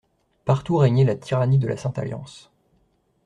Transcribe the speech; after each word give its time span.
Partout 0.45 0.77
régnait 0.77 1.03
la 1.03 1.15
tyrannie 1.15 1.59
de 1.59 1.67
la 1.67 1.77
Sainte-Alliance. 1.77 2.49